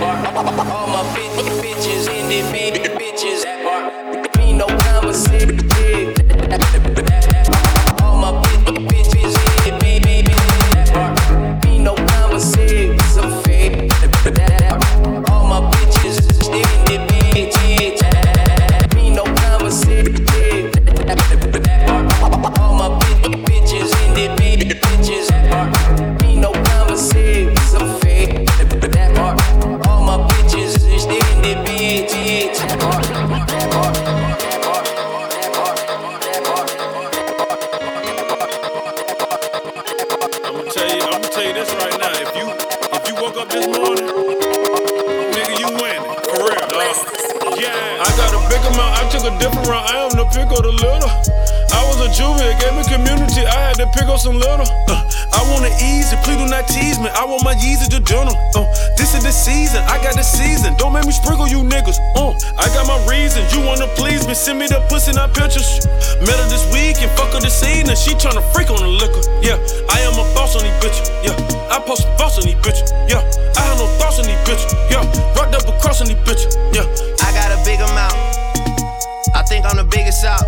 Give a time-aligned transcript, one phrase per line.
[0.00, 2.77] All my bitches in the.
[57.38, 58.34] Want my Yeezy to journal.
[58.54, 60.74] Uh, this is the season, I got the season.
[60.76, 61.98] Don't make me sprinkle you niggas.
[62.16, 64.34] Uh, I got my reasons, you wanna please me.
[64.34, 65.86] Send me the pussy, not pictures.
[66.20, 67.94] Met her this week and fuck her this evening.
[67.96, 69.22] She tryna freak on the liquor.
[69.42, 69.58] Yeah,
[69.90, 71.06] I am a boss on these bitches.
[71.22, 71.34] Yeah,
[71.70, 72.90] I post some boss on these bitches.
[73.06, 73.22] Yeah,
[73.54, 74.70] I have no thoughts on these bitches.
[74.90, 75.04] Yeah,
[75.38, 76.54] rocked up across on these bitches.
[76.74, 76.86] Yeah,
[77.22, 78.18] I got a big amount.
[79.34, 80.42] I think I'm the biggest out.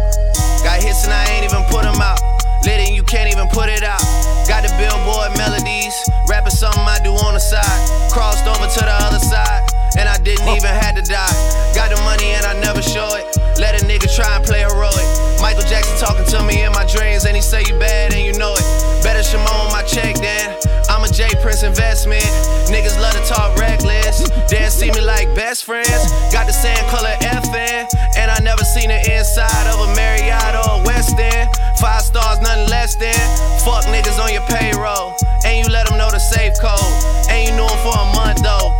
[0.65, 2.19] Got hits and I ain't even put them out.
[2.65, 4.03] Lit and you can't even put it out.
[4.47, 5.95] Got the billboard melodies.
[6.29, 7.81] Rapping something I do on the side.
[8.13, 9.63] Crossed over to the other side.
[9.99, 10.57] And I didn't oh.
[10.57, 11.35] even have to die.
[11.75, 13.25] Got the money and I never show it.
[13.59, 15.09] Let a nigga try and play heroic.
[15.41, 17.25] Michael Jackson talking to me in my dreams.
[17.25, 18.67] And he say you bad and you know it.
[19.03, 20.57] Better Shimon my check then.
[20.89, 22.29] I'm a J Prince investment.
[22.69, 24.29] Niggas love to talk reckless.
[24.51, 26.13] They see me like best friends.
[26.33, 27.89] Got the same color FN.
[28.17, 30.55] And I never seen the inside of a Marriott
[31.01, 33.15] Five stars, nothing less than.
[33.65, 35.15] Fuck niggas on your payroll.
[35.47, 36.79] And you let them know the safe code.
[37.31, 38.80] And you knew them for a month though.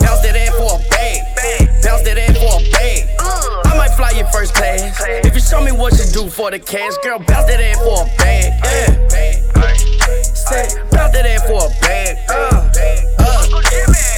[0.00, 1.68] Bounce that ass for a bag.
[1.82, 3.08] Bounce that ass for a bag.
[3.66, 5.00] I might fly you first class.
[5.24, 8.02] If you show me what you do for the cash, girl, bounce that ass for
[8.02, 8.52] a bag.
[8.64, 9.12] Yeah.
[10.34, 12.16] Say, bounce that ass for a bag.
[12.28, 12.70] Uh,
[13.18, 13.48] uh.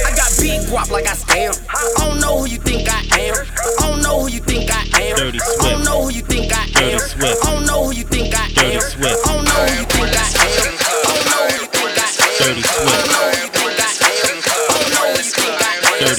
[0.05, 1.53] I got big guap like I scam.
[1.69, 3.35] I don't know who you think I am.
[3.35, 5.15] I don't know who you think I am.
[5.17, 6.99] Dirty I don't know who you think I Dirty am.
[6.99, 7.45] Swift.
[7.45, 8.81] I don't know who you think I Dirty am.
[8.81, 9.27] Swift.
[9.27, 10.75] I don't know who you think I am.
[10.75, 12.55] I don't know who you think I am.
[12.55, 13.34] Dirty Swift.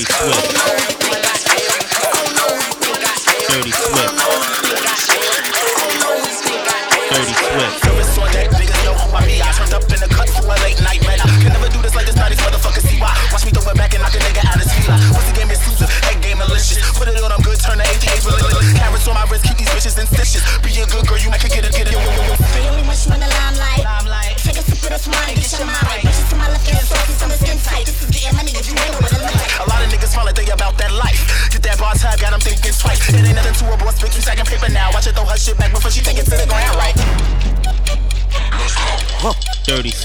[0.09, 0.96] Swift.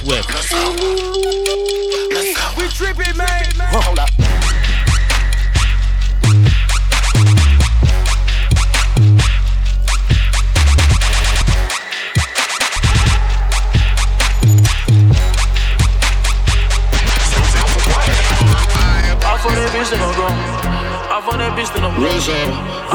[0.04, 0.28] Swift.
[2.58, 3.46] We tripping, man.
[3.70, 4.10] Hold up.
[19.24, 20.34] Off on that bitch, then I'm gone.
[21.12, 22.04] Off on that bitch, then I'm gone.
[22.04, 22.34] Rizzo,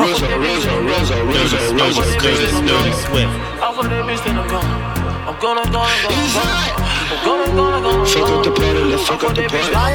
[0.03, 2.03] Rizzo, Rizzo, Rizzo, Rizzo,
[2.65, 3.46] Rizzo,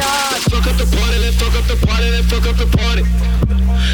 [0.02, 0.34] party.
[0.34, 3.04] Let's fuck up the party, let's fuck up the party, let's fuck up the party.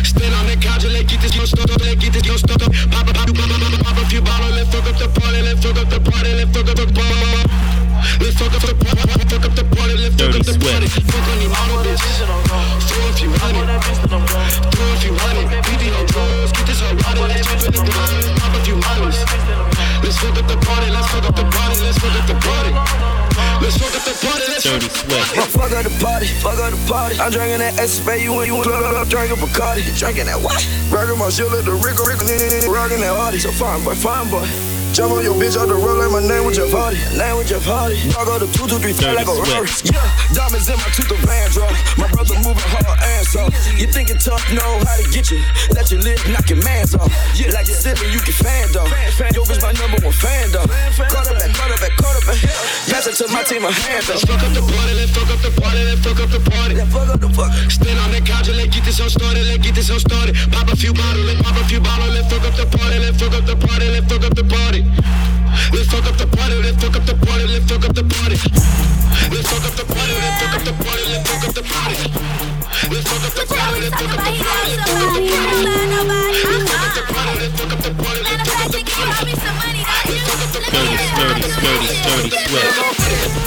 [0.03, 2.35] Stand on the couch and let's get this yo stuck up, let's get this yo
[2.37, 2.71] stuck up.
[2.91, 5.59] Pop, pop, pop, pop, pop, pop a few bottles, let's fuck up the party, let's
[5.63, 7.77] fuck up the party, let's fuck up the party.
[8.21, 10.87] Let's fuck up the party, fuck up the party, let's fuck up the party.
[10.87, 12.03] Fuck on you model bitch.
[12.87, 13.67] Throw a few hundred,
[14.71, 15.47] throw a few hundred.
[15.65, 18.77] BD on drugs, get this whole body, let's jump in the grind, pop a few
[18.77, 19.17] models.
[20.03, 23.36] Let's fuck up the party, let's fuck up the party, let's fuck up the party.
[23.61, 25.51] Let's fuck up the party, let's Dirty Swift.
[25.51, 27.19] Fuck up the party, fuck up the party.
[27.19, 29.81] I'm drinking that Espa, you and you club drinking Bacardi.
[29.97, 30.61] Drinking that what?
[30.91, 32.25] Burger let the Rico, Rico,
[32.71, 33.39] rocking that hardy.
[33.39, 34.76] So fine boy, fine boy.
[34.93, 36.97] Jump on your bitch out the road like my name with your party.
[37.13, 37.97] Name with your party.
[38.09, 39.69] Dog go to 223 like a Rari.
[39.85, 40.01] Yeah,
[40.33, 41.69] diamonds in my tooth, the van drop.
[42.01, 43.53] My brother moving hard ass off.
[43.77, 45.37] You think it tough, know how to get you.
[45.69, 47.13] Let your lip knock your mans off.
[47.37, 48.89] Yeah, like you silly, you can fan though.
[49.37, 50.65] Yo, bitch, my number one fan though.
[50.97, 52.39] Quarterback, quarterback, quarterback.
[52.89, 54.17] Pass it to my team, a hand though.
[54.17, 56.73] Let's fuck up the party, let's fuck up the party, let's fuck up the party.
[56.73, 57.53] Yeah, fuck up the fuck.
[57.69, 60.33] Stand on the couch and let's get this all started, let's get this all started.
[60.49, 63.21] Pop a few bottles, let's pop a few bottles, let's fuck up the party, let's
[63.21, 64.76] fuck up the party, let's fuck up the party.
[64.83, 68.37] Let's fuck up the party, let's fuck up the party, let's fuck up the party.
[69.33, 71.97] Let's fuck up the party, let's fuck up the party, let's fuck up the party.
[72.87, 75.97] Let's fuck up the party, let's fuck up the party, let's fuck up the party.
[76.37, 79.81] Let's fuck up the party, let's fuck up the party, let's fuck up the party.
[80.07, 81.01] Let's fuck up the party.
[81.17, 82.77] Dirty, dirty, dirty, dirty Swift.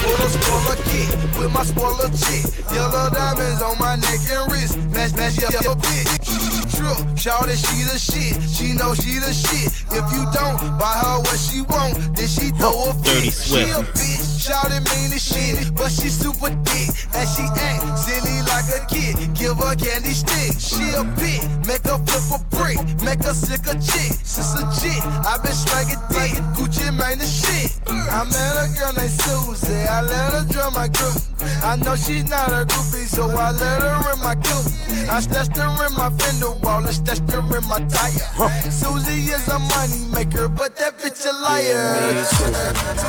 [0.03, 2.43] With a spoiler kit, with my spoiler chick.
[2.75, 4.75] Yellow diamonds on my neck and wrist.
[4.91, 6.60] Match, match, yeah, your bitch.
[6.81, 8.41] True, shout that she the shit.
[8.49, 9.69] She know she the shit.
[9.93, 13.69] If you don't buy her what she want, then she throw a Dirty fit.
[13.69, 14.30] A Swift.
[14.41, 18.69] Bitch, shout it mean as shit, but she super thick and she act silly like
[18.73, 19.35] a kid.
[19.35, 20.59] Give her candy stick.
[20.59, 24.13] She a bitch, make her flip a brick, make her sick a chick.
[24.25, 26.43] Since a chick, i been striking dick.
[26.57, 27.81] Gucci Mane the shit.
[27.89, 29.87] I met a girl named Susie.
[29.89, 31.17] I let her drum my group.
[31.63, 34.73] I know she's not a groupie, so I let her in my coupe.
[35.11, 38.71] I stashed her in my fender wall and stashed her in my tire.
[38.71, 43.01] Susie is a money maker, but that bitch a liar.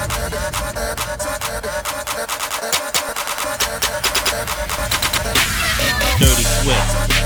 [6.18, 7.21] Dirty Swift.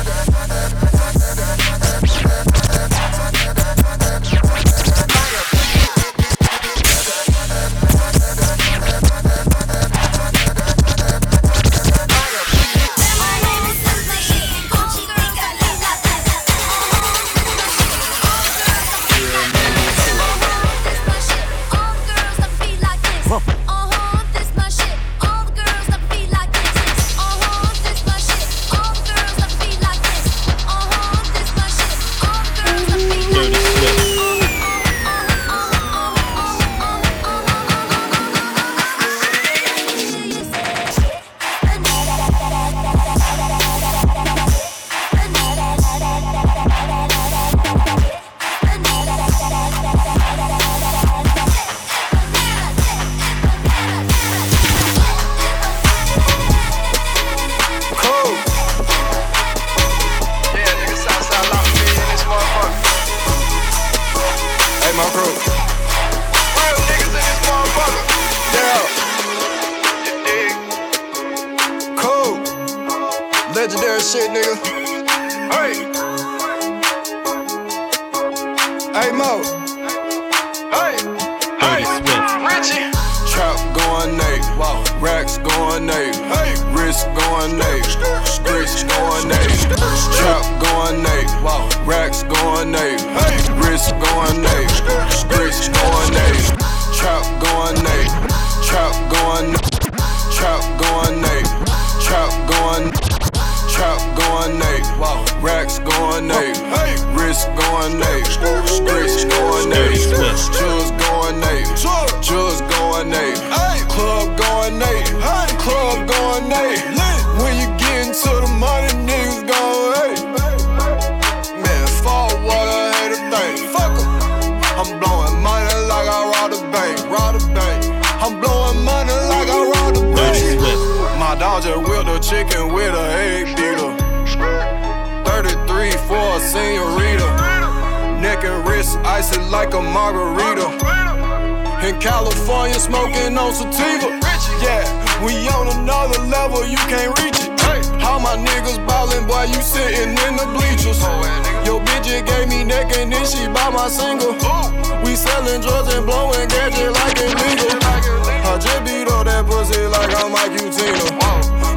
[155.45, 157.77] Selling drugs and blowing gadget like illegal.
[157.85, 161.21] I just beat all that pussy like I'm Mike Utina.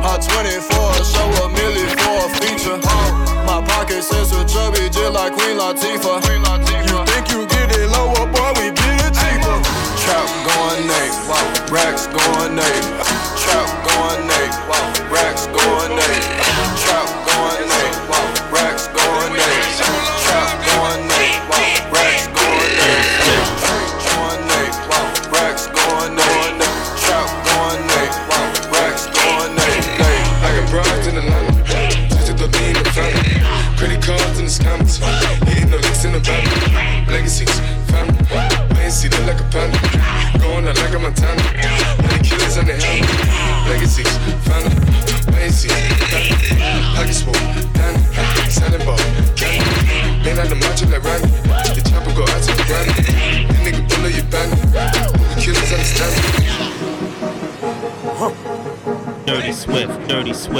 [0.00, 2.78] Hot 24, show a milli for a feature.
[3.44, 6.77] My pocket says a chubby, just like Queen Latifah.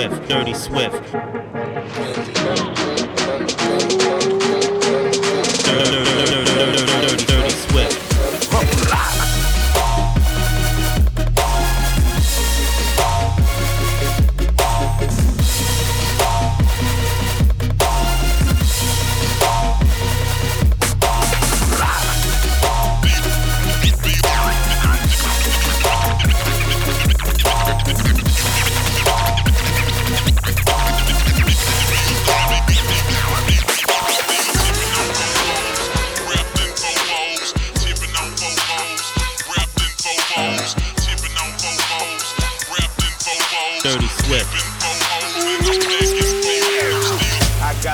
[0.09, 1.58] Swift, Dirty Swift.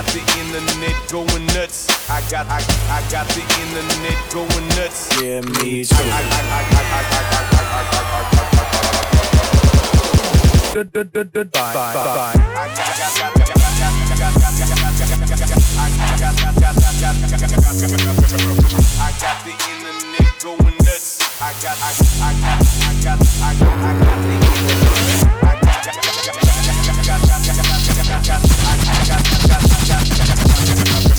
[0.04, 1.88] got the internet going nuts.
[2.10, 5.08] I got I, I got the internet going nuts.
[5.20, 5.94] Yeah, me too.
[5.94, 6.22] I
[19.20, 21.20] got the internet going nuts.
[21.40, 24.43] I got I, I got I got I got I got the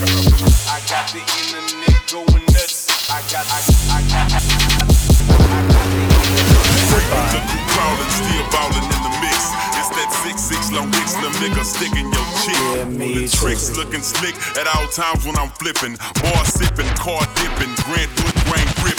[0.05, 2.85] I got the internet going nuts.
[3.09, 3.57] I got, I,
[3.89, 4.37] I got, I,
[7.09, 7.73] I got the internet.
[7.73, 9.49] Crawling, still ballin' in the mix.
[9.73, 12.53] It's that six six long wicks, the nigga sticking your chick.
[12.53, 13.75] Yeah, the tricks too.
[13.81, 15.97] looking slick at all times when I'm flipping.
[16.21, 18.94] Bar sipping, car dipping, Grant Wood, grain grip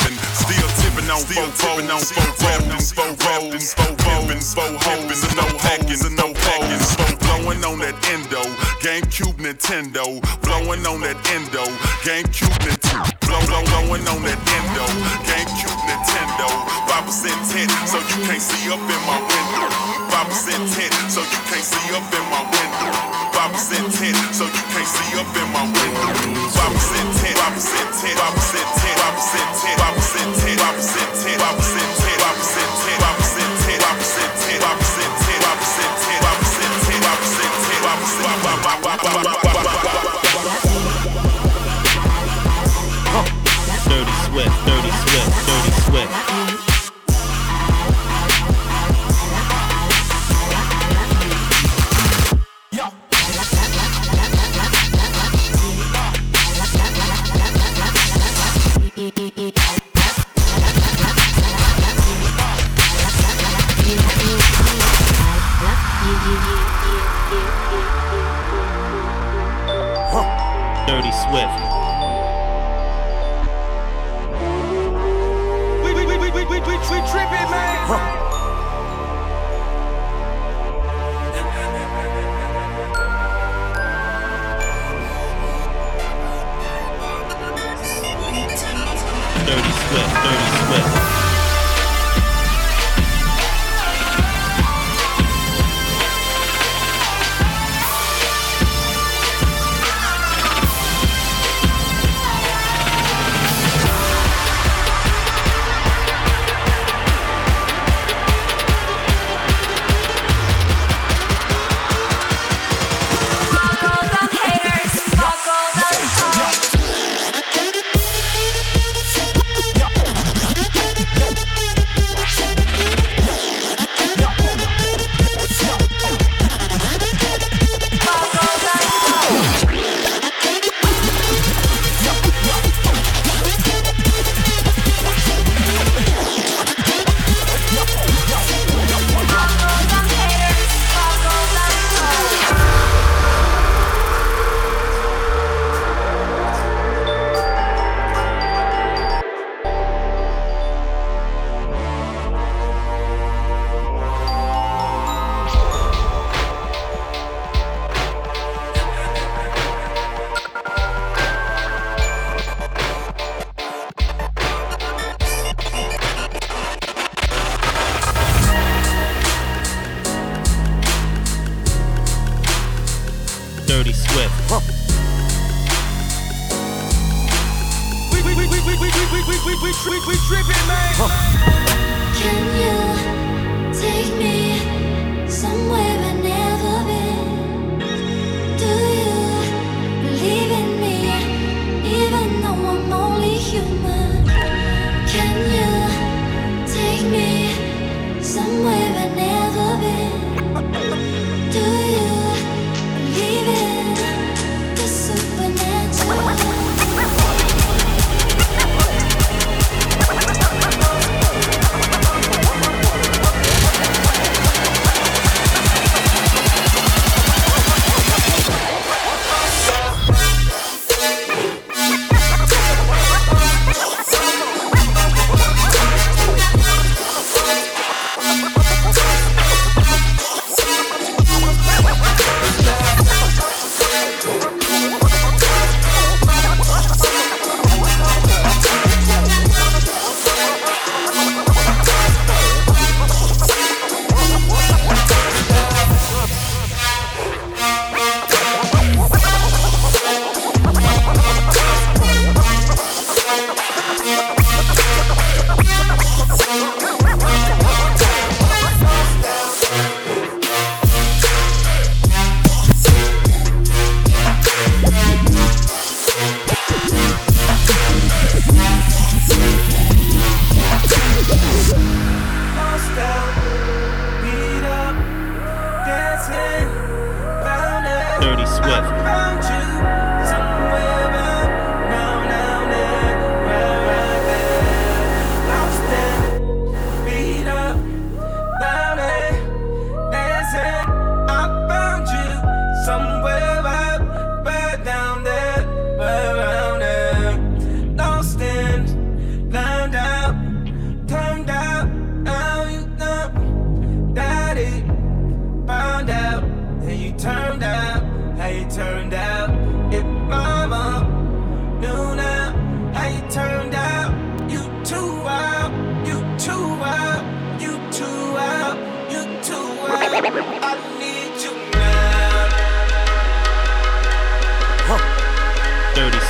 [1.07, 5.47] tipping on four tipping on four rapping, four rolls, four rolls, four hoes, and no
[5.59, 8.43] hacking, and no packing, four blowing on that endo,
[8.83, 11.63] GameCube Nintendo, blowing on that endo,
[12.03, 14.87] GameCube Nintendo, blow, blow, blowing on that endo,
[15.27, 16.49] GameCube Nintendo,
[16.91, 19.67] five percent tint, so you can't see up in my window,
[20.11, 22.91] five percent tint, so you can't see up in my window,
[23.31, 26.11] five percent tint, so you can't see up in my window,
[26.51, 30.61] five percent tint, five percent tint, five percent tint, five percent tint, five percent tint,
[30.77, 31.56] percent sentence.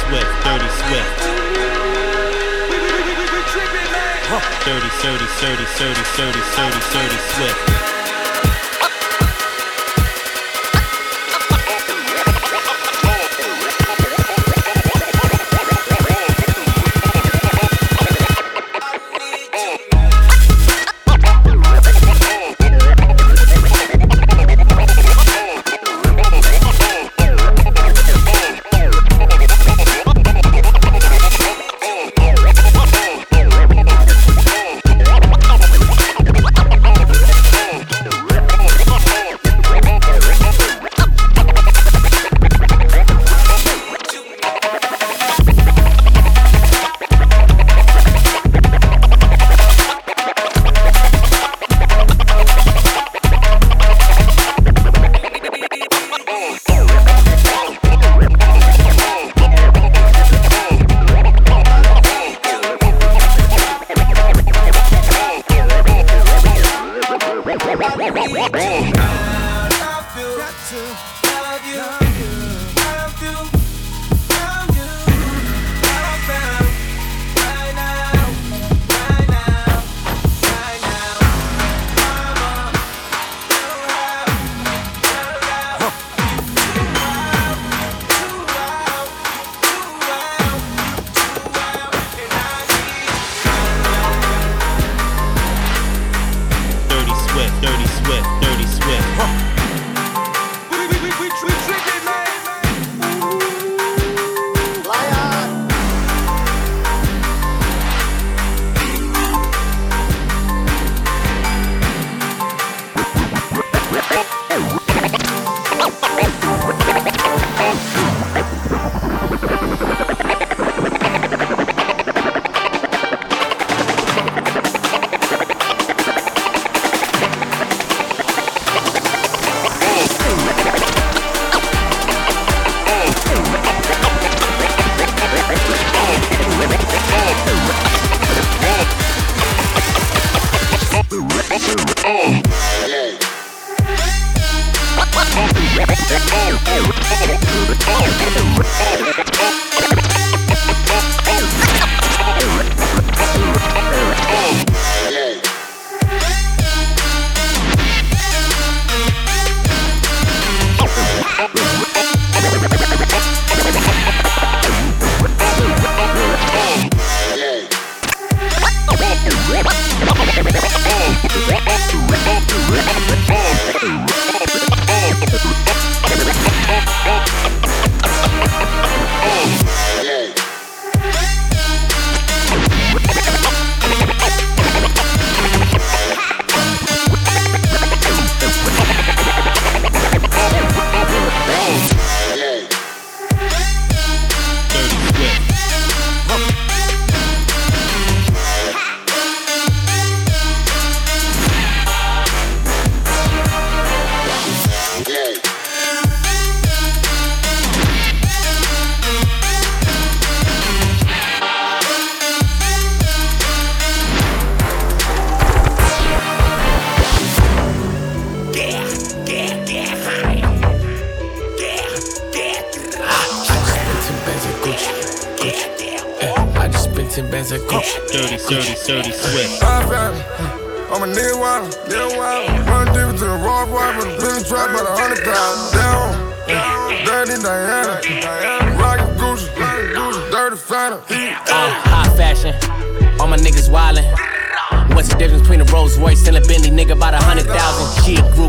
[0.08, 1.18] Swift, Dirty Swift.
[4.64, 7.85] Dirty, dirty, dirty, dirty, dirty, dirty, dirty, Swift.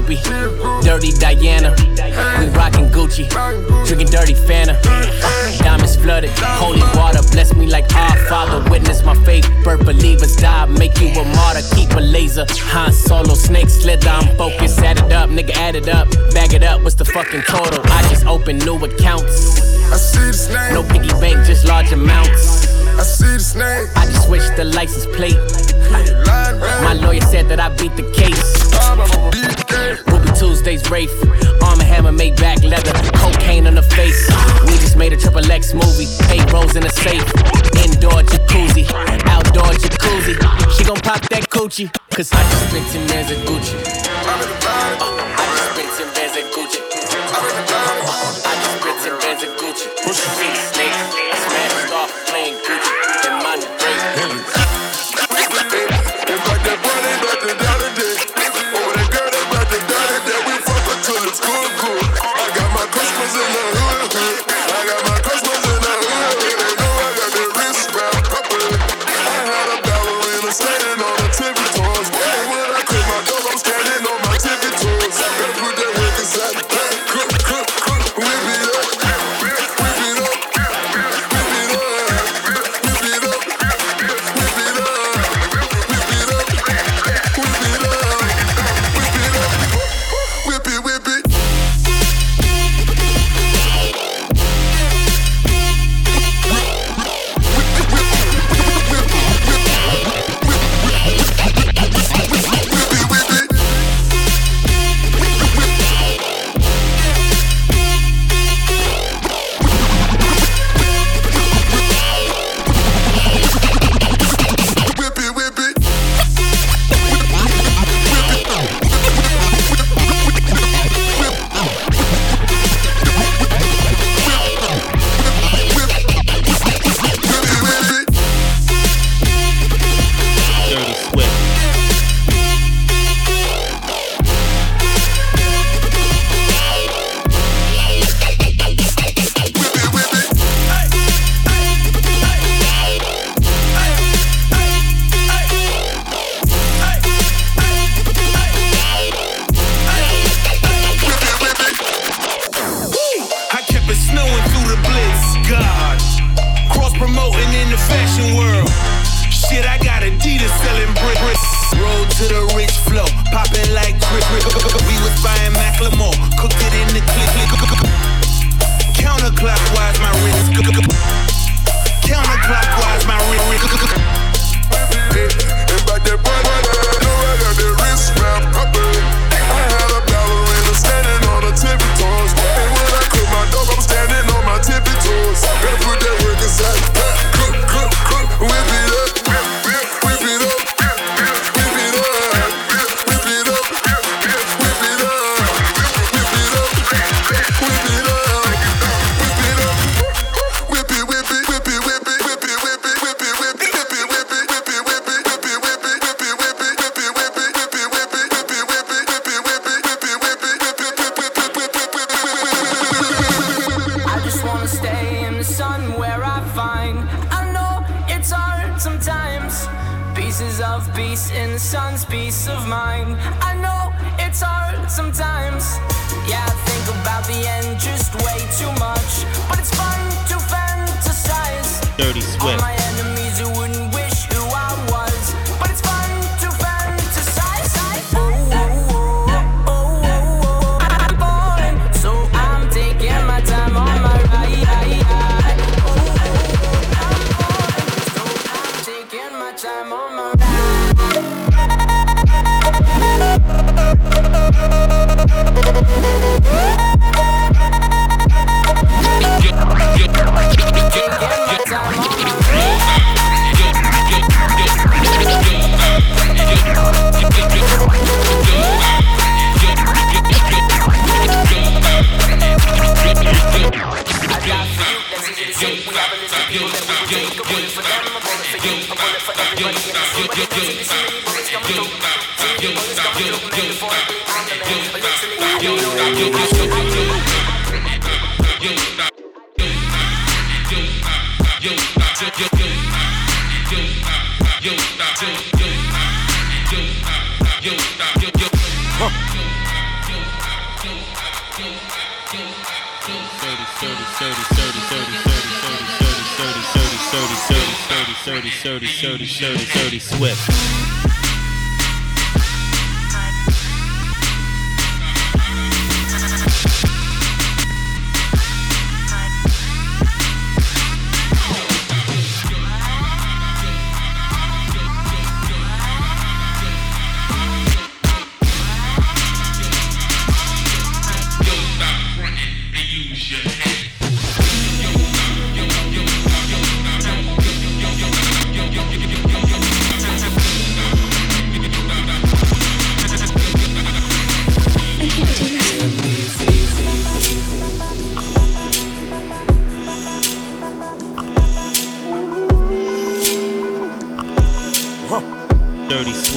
[0.08, 1.76] Dirty Diana,
[2.39, 3.28] we rockin' Gucci.
[3.86, 6.30] Drinking dirty Fanta, uh, diamonds flooded.
[6.39, 8.70] Holy water, bless me like our Father.
[8.70, 10.65] Witness my faith, birth believers die.
[10.67, 12.46] Make you a martyr, keep a laser.
[12.72, 14.80] Han Solo, snake slither, I'm focused.
[14.80, 16.10] Add it up, nigga, add it up.
[16.34, 17.82] Bag it up, what's the fucking total?
[17.91, 19.60] I just opened new accounts.
[19.91, 20.72] I see the snake.
[20.72, 22.65] No piggy bank, just large amounts.
[22.98, 23.89] I see the snake.
[23.98, 25.36] I just switched the license plate.
[25.91, 28.58] My lawyer said that I beat the case.
[30.08, 31.12] Whoopie Tuesday's Rafe.
[31.63, 32.93] Arm and hammer made back leather.
[33.17, 34.28] Cocaine on the face.
[34.65, 36.08] We just made a triple X movie.
[36.30, 37.26] Eight rolls in a safe.
[37.84, 38.86] Indoor jacuzzi.
[39.26, 40.36] Outdoor jacuzzi.
[40.78, 41.91] She gon' pop that coochie.
[42.12, 44.57] Cause I just spent 10 years at Gucci.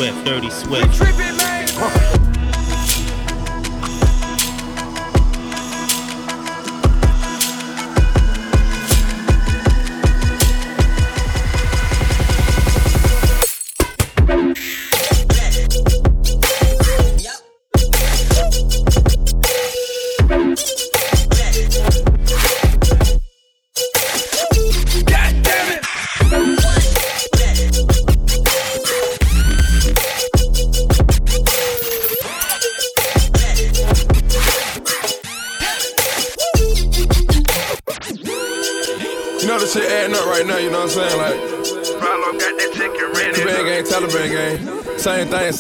[0.01, 1.40] Swift, Dirty Swift.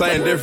[0.00, 0.39] saying different.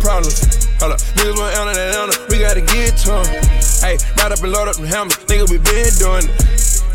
[0.00, 0.66] Problems.
[0.80, 1.00] Hold up.
[1.20, 3.26] Niggas want Atlanta, Atlanta, we gotta get to to 'em.
[3.80, 6.36] Hey, right up and load up them hammers, nigga, we been doing it.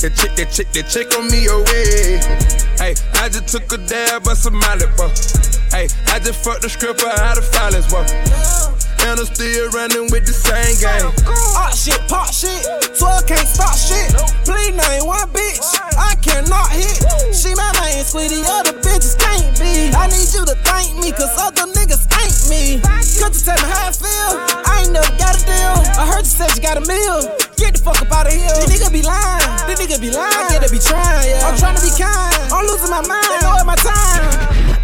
[0.01, 2.19] That chick, that chick, that chick on me away.
[2.77, 5.09] Hey, I just took a dab of some Molly, bro.
[5.71, 8.05] Hey, I just fucked the stripper out of violence, whoa.
[9.05, 11.09] And I'm still running with the same game.
[11.53, 12.65] Hot shit, pop shit.
[12.97, 14.09] 12 can't stop shit.
[14.45, 15.61] Please name one bitch.
[15.97, 17.01] I cannot hit.
[17.33, 19.93] She my main sweetie, other bitches can't be.
[19.93, 21.74] I need you to thank me, cause other
[22.49, 22.81] me.
[23.17, 24.31] Good to tell me how I feel.
[24.65, 25.75] I ain't never got a deal.
[25.97, 27.25] I heard you said you got a meal.
[27.57, 28.49] Get the fuck up out of here.
[28.65, 29.45] These niggas be lying.
[29.65, 30.49] These niggas be lying.
[30.49, 31.47] Get to be trying, yeah.
[31.47, 32.35] I'm trying to be kind.
[32.51, 33.29] I'm losing my mind.
[33.31, 34.23] They know my time.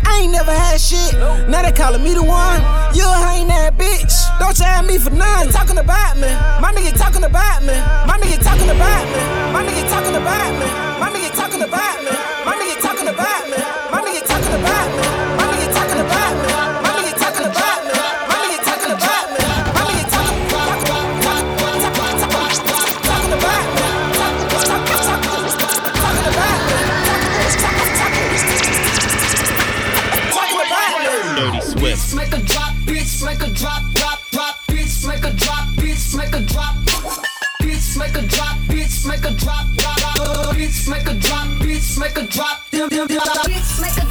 [0.07, 1.13] I ain't never had shit.
[1.47, 2.61] Now they calling me the one.
[2.95, 4.13] You ain't that bitch.
[4.39, 5.49] Don't you ask me for none.
[5.49, 6.31] Talking about me.
[6.59, 7.75] My nigga talking about me.
[8.07, 9.21] My nigga talking about me.
[9.53, 10.67] My nigga talking about me.
[10.99, 12.00] My nigga talking about me.
[35.41, 36.75] Drop, bitch, make a drop.
[37.61, 41.99] Bitch, make a drop, bitch, make a drop, drop, drop, bitch, make a drop, bitch,
[41.99, 42.89] make a drop, drop.
[42.91, 44.10] Bitch, make a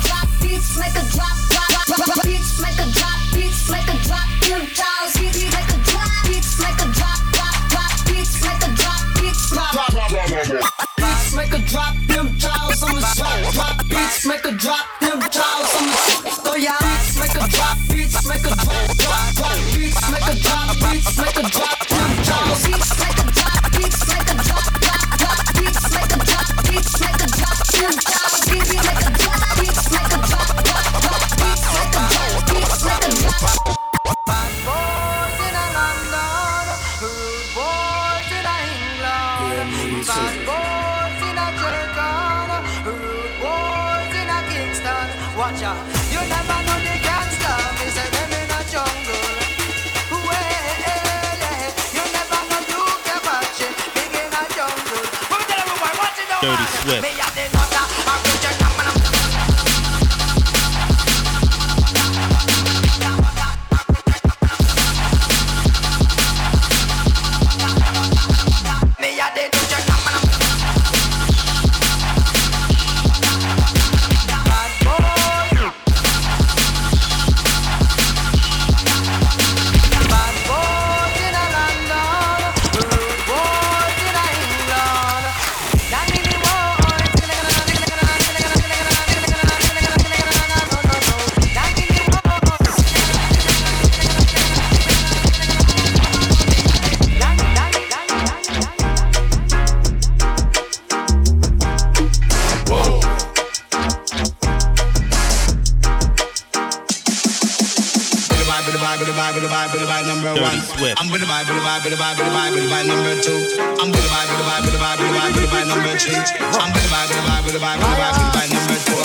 [109.90, 110.94] vibe, with the vibe, with the vibe number one.
[110.98, 112.70] I'm with the vibe, with the vibe, with the vibe, with the vibe, with the
[112.70, 113.42] vibe number two.
[113.81, 115.50] I'm with the vibe, with the vibe, with the vibe, with the vibe, with the
[115.50, 116.14] vibe number three.
[116.14, 118.38] I'm with the vibe, with the vibe, with the vibe, with the vibe, with the
[118.38, 119.03] vibe number four.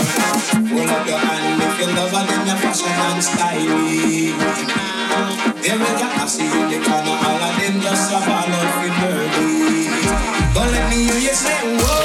[0.75, 4.37] Hold up your hand if you love and then your fashion and styling.
[5.65, 9.89] Every cat I see in the corner, all of them just a love for dirty.
[10.53, 12.04] Don't let me hear you say whoa.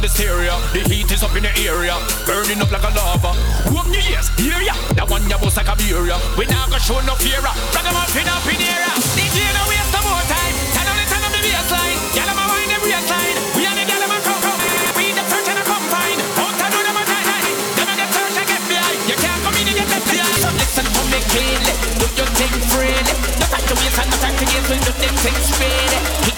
[0.00, 0.56] The stereo.
[0.72, 1.92] The heat is up in the area.
[2.24, 3.36] Burning up like a lava.
[3.68, 4.72] Open your ears, hear ya.
[4.96, 6.08] That one ya bust like a beer.
[6.08, 6.16] ya.
[6.40, 7.40] We not gonna show no fear.
[7.44, 7.52] Ah.
[7.76, 8.80] Rag em up in up in here.
[8.80, 8.96] Ah.
[9.12, 10.54] DJ no waste no more time.
[10.72, 12.00] Turn on the turn up the bassline.
[12.16, 13.36] Gyal em a wine every line.
[13.52, 14.62] We are the gyal em a come come.
[14.96, 16.18] We the first and a come fine.
[16.40, 17.52] Out and do them a tie tie.
[17.76, 18.98] Them a get search and get behind.
[19.04, 20.36] You can't come in and get left behind.
[20.40, 23.14] So listen to me clearly, do your thing freely.
[23.36, 26.29] No time to waste and no time to gaze, we do them things freely.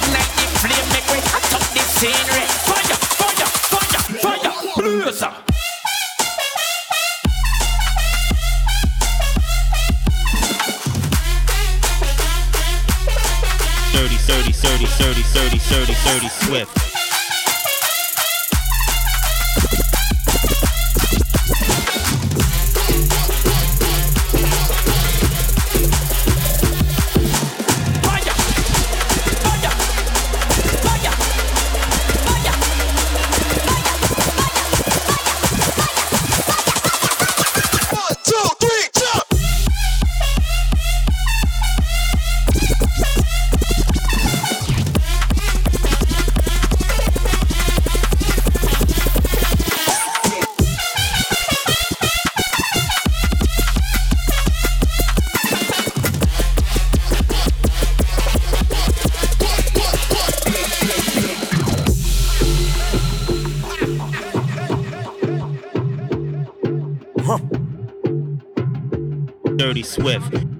[69.82, 70.51] Swift.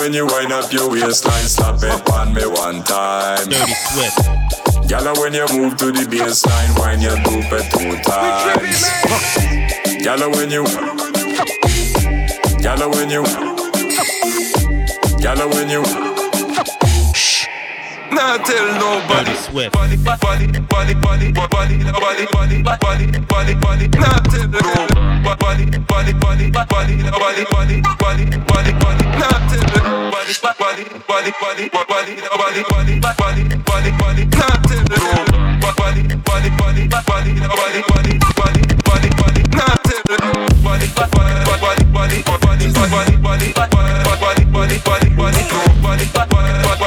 [0.00, 3.44] When you wind up your waistline, slap it on me one time.
[3.44, 4.18] Dirty Swift.
[4.88, 8.88] Gyal, uh, when you move to the baseline, wind your loop it two times.
[10.02, 10.64] Gyal, uh, when you,
[12.62, 13.22] gyal, uh, when you,
[15.20, 16.09] gyal, when you.
[18.20, 19.32] Nah tell nobody.
[19.34, 19.72] Swift.
[19.72, 23.88] Body, body, body, body, body, body, body, body, body, body.
[23.96, 25.24] Nah tell nobody.
[25.24, 29.04] Body, body, body, body, body, body, body, body, body.
[29.16, 30.36] Nah tell nobody.
[30.36, 34.24] Body, body, body, body, body, body, body, body, body.
[34.36, 36.04] Nah tell nobody.
[36.20, 39.42] Body, body, body, body, body, body, body, body, body.
[39.56, 40.86] Nah tell nobody.
[40.92, 45.40] Body, body, body, body, body, body, body, body, body, body, body, body,
[45.80, 46.79] body, body, body,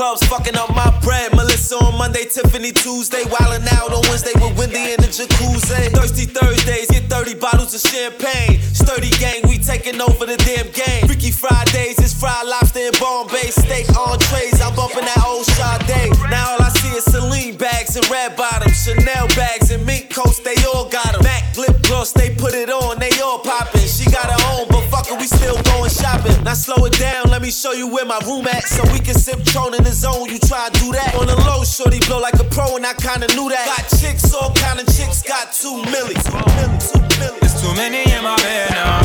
[0.00, 1.30] clubs fucking up my bread.
[1.36, 3.22] Melissa on Monday, Tiffany Tuesday.
[3.28, 5.92] Wildin' out on Wednesday with Wendy in the jacuzzi.
[5.92, 8.60] Thirsty Thursdays, get 30 bottles of champagne.
[8.72, 11.06] Sturdy gang, we taking over the damn game.
[11.06, 14.56] Freaky Fridays, it's fried lobster and Bombay steak entrees.
[14.64, 16.16] I'm bumping that old Sade.
[16.32, 20.40] Now all I see is Celine bags and red bottoms, Chanel bags and mink coats.
[20.40, 21.22] They all got them.
[21.24, 23.84] Mac lip gloss, they put it on, they all poppin'.
[23.84, 24.69] She got her own,
[25.08, 26.36] it, we still going shopping.
[26.44, 29.14] Now slow it down, let me show you where my room at, so we can
[29.14, 30.28] sip Tron in the zone.
[30.28, 32.94] You try to do that on the low, shorty blow like a pro, and I
[32.94, 33.64] kinda knew that.
[33.64, 36.16] Got chicks, all kind of chicks, got two milli.
[36.18, 37.40] Two milli, two milli.
[37.40, 39.00] There's too many in my bed now.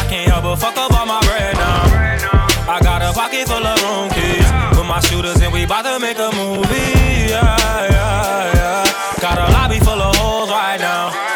[0.00, 2.10] I can't help but fuck up all my bread now.
[2.70, 4.46] I got a pocket full of room keys.
[4.72, 7.30] Put my shooters and we bout to make a movie.
[7.30, 9.20] Yeah, yeah, yeah.
[9.20, 11.29] Got a lobby full of holes right now.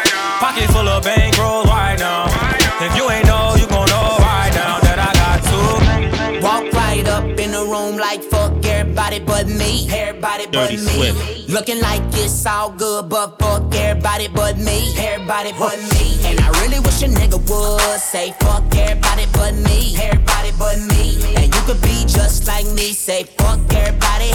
[9.05, 9.87] Everybody but me.
[9.91, 10.81] Everybody but Dirty me.
[10.83, 11.49] Swift.
[11.49, 14.93] Looking like it's all good, but fuck everybody but me.
[14.97, 16.19] Everybody but me.
[16.25, 19.95] And I really wish a nigga would say fuck everybody but me.
[20.01, 21.35] Everybody but me.
[21.35, 22.93] And you could be just like me.
[22.93, 24.31] Say fuck everybody.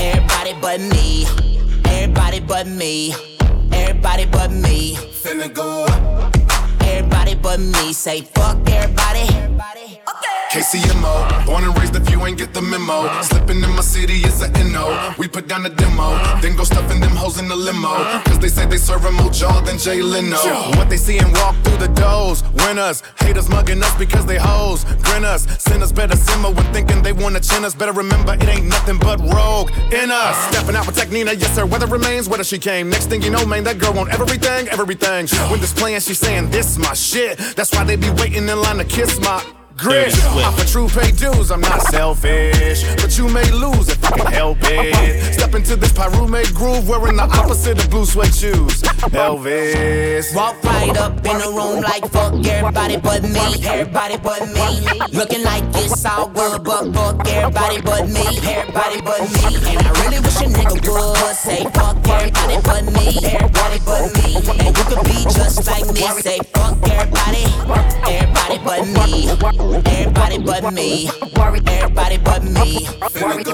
[0.00, 1.26] Everybody but me.
[1.84, 3.14] Everybody but me.
[3.72, 4.94] Everybody but me.
[4.96, 5.86] Finna go.
[6.80, 7.92] Everybody but me.
[7.92, 9.26] Say fuck everybody.
[10.50, 13.06] KCMO, born and raised if you ain't get the memo.
[13.20, 15.14] Slipping in my city is a NO.
[15.18, 17.94] We put down the demo, then go stuffing them hoes in the limo.
[18.24, 20.38] Cause they say they serving more jaw than Jay Leno.
[20.78, 22.42] What they see and walk through the doors.
[22.64, 24.84] Winners, haters mugging us because they hoes.
[25.02, 27.74] Grin us, us better simmer when thinking they wanna chin us.
[27.74, 30.36] Better remember it ain't nothing but rogue in us.
[30.48, 31.66] Stepping out, protect Nina, yes sir.
[31.66, 32.88] Weather remains, whether she came.
[32.88, 35.28] Next thing you know, man, that girl want everything, everything.
[35.50, 37.36] When this playing, she saying this my shit.
[37.54, 39.44] That's why they be waiting in line to kiss my
[39.78, 40.12] grit.
[40.44, 42.82] Off a true pay dues, I'm not selfish.
[42.96, 45.34] But you may lose if you can help it.
[45.34, 48.82] Step into this Pyrume groove wearing the opposite of blue suede shoes.
[49.14, 50.34] Elvis.
[50.34, 53.64] Walk right up in the room like fuck everybody but me.
[53.64, 55.16] Everybody but me.
[55.16, 58.26] Looking like it's all good, but fuck everybody but me.
[58.42, 59.56] Everybody but me.
[59.70, 63.06] And I really wish a nigga would say fuck everybody but me.
[63.24, 64.36] Everybody but me.
[64.66, 66.02] And you could be just like me.
[66.20, 67.44] Say fuck everybody.
[68.08, 69.67] Everybody but me.
[69.74, 71.10] Everybody but me.
[71.36, 72.88] Worry everybody but me.
[73.20, 73.44] Worry,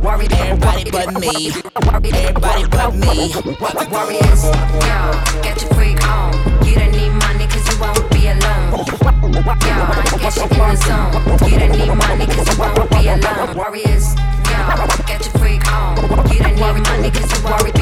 [0.00, 1.52] worry, everybody but me.
[1.86, 3.32] Worry everybody but me.
[3.58, 4.44] What the worry is?
[4.44, 6.32] Yo, get your freak on.
[6.64, 8.70] You don't need money cause you won't be alone.
[8.74, 9.74] Yo,
[10.18, 11.50] get you in the zone.
[11.50, 13.56] You don't need money cause you won't be alone.
[13.56, 15.96] Warriors down, get your freak on.
[16.30, 17.74] You don't need with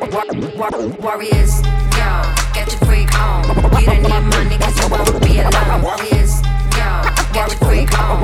[0.00, 1.62] you won't warriors.
[1.96, 3.44] Yeah, get your freak on.
[3.78, 4.76] You don't need my niggas,
[5.20, 5.82] be alone.
[5.82, 6.32] Warriors.
[6.76, 6.98] Yeah,
[7.32, 8.22] get your freak on.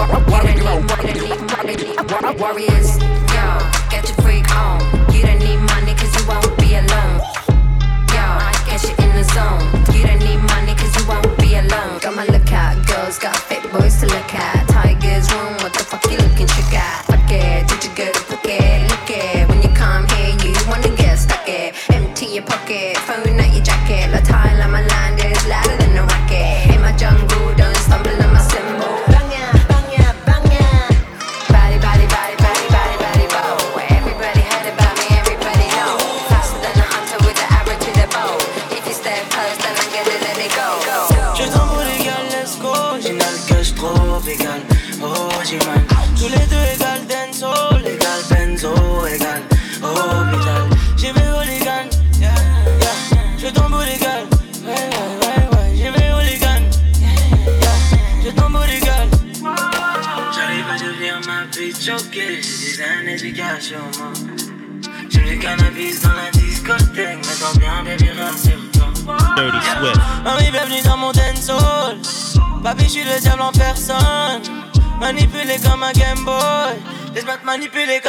[2.38, 2.98] Warriors.
[3.34, 4.80] Yeah, get your freak on.
[5.12, 5.78] You don't need my
[6.18, 7.05] you won't be alone.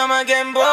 [0.07, 0.66] come again, boy.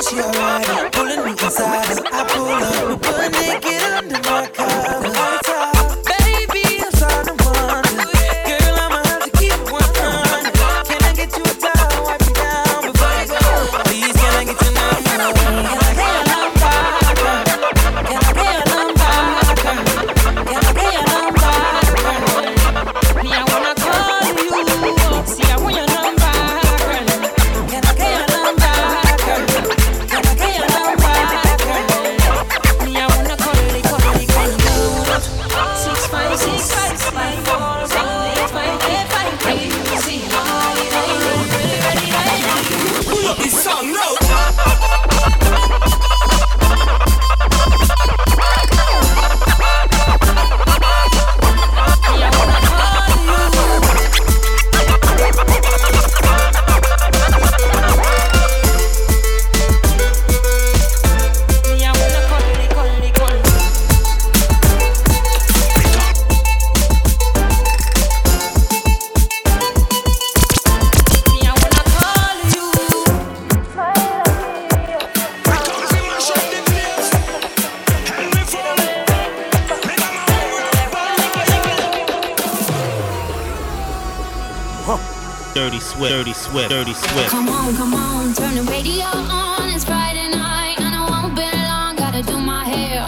[0.00, 4.07] She alright, pulling me inside as I pull up, but naked.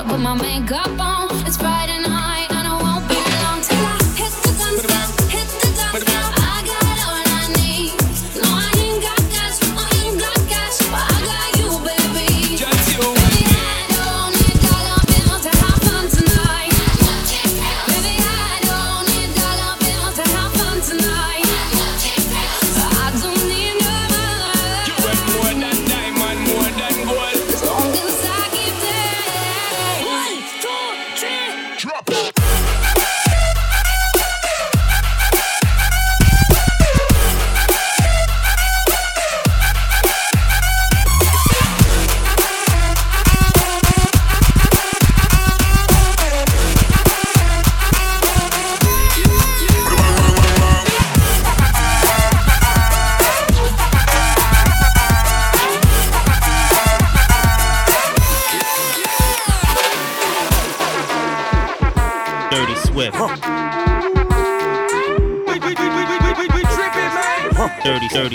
[0.02, 1.28] but put my makeup on.
[1.46, 1.79] It's Friday.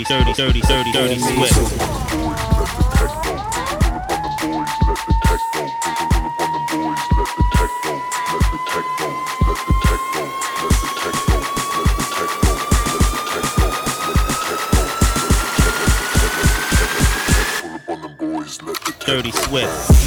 [0.08, 1.96] dirty, dirty, dirty, dirty swift.
[19.06, 20.06] Dirty Swift.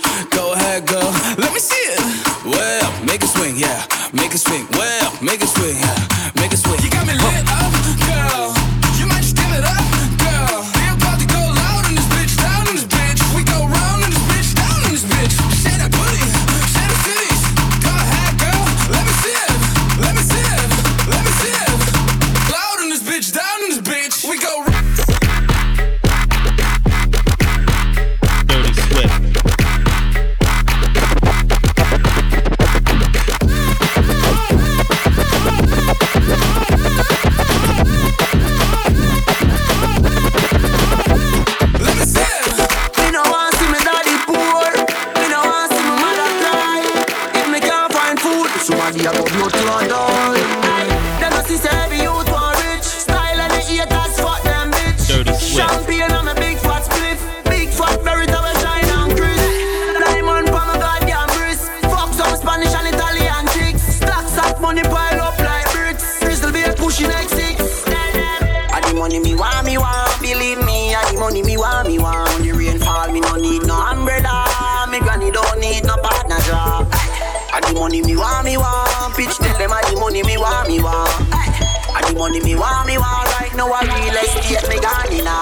[82.43, 85.37] me want me want right now a real estate me gone in a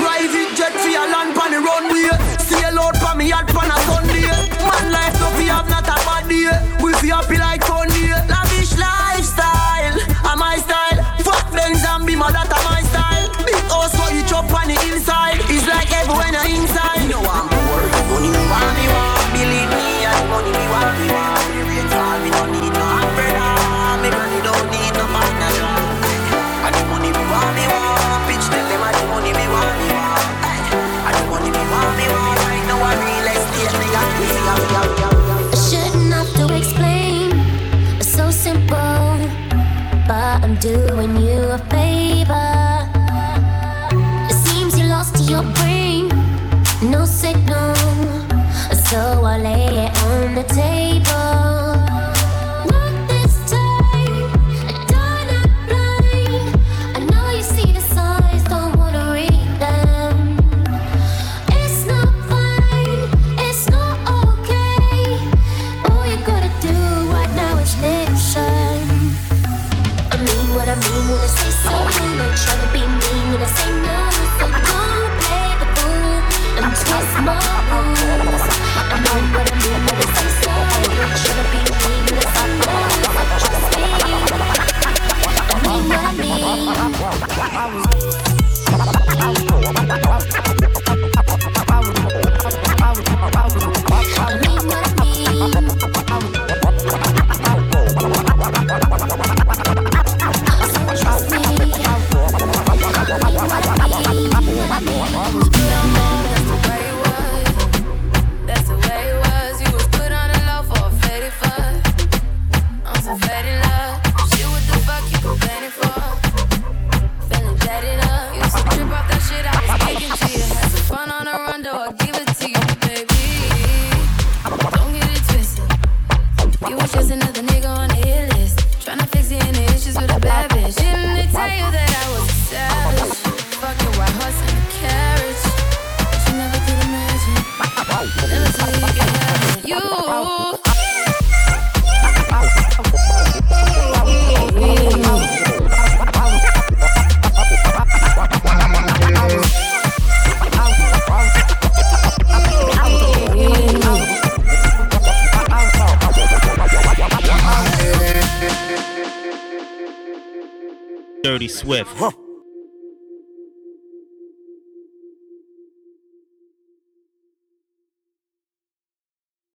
[0.00, 2.08] Private jet for your land pan the runway.
[2.38, 4.28] Sail out pan me yard pan a Sunday.
[4.64, 6.52] Man life no fi have not a bad day.
[6.82, 9.96] We fi happy like Tony Lavish lifestyle,
[10.30, 10.98] a my style.
[11.20, 13.28] Fuck Benz and Bima that a my style.
[13.44, 15.40] Big house what you chop on the inside.
[15.50, 17.01] It's like heaven when inside.
[40.62, 41.31] do when you